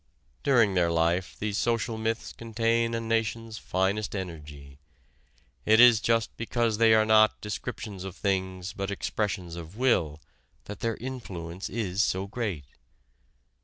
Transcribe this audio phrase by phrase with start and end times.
[0.41, 4.79] During their life these social myths contain a nation's finest energy.
[5.63, 10.19] It is just because they are "not descriptions of things, but expressions of will"
[10.65, 12.65] that their influence is so great.